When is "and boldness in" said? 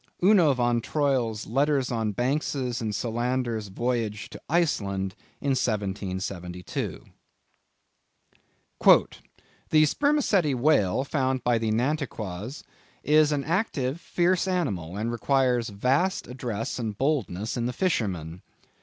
16.79-17.67